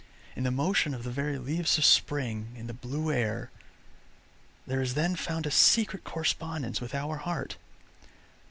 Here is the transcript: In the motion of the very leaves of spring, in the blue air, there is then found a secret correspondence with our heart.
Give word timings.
In 0.35 0.43
the 0.45 0.49
motion 0.49 0.95
of 0.95 1.03
the 1.03 1.11
very 1.11 1.37
leaves 1.37 1.77
of 1.77 1.85
spring, 1.85 2.53
in 2.55 2.65
the 2.65 2.73
blue 2.73 3.11
air, 3.11 3.51
there 4.65 4.81
is 4.81 4.95
then 4.95 5.15
found 5.15 5.45
a 5.45 5.51
secret 5.51 6.03
correspondence 6.03 6.81
with 6.81 6.95
our 6.95 7.17
heart. 7.17 7.57